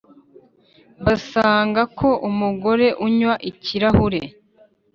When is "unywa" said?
3.05-3.35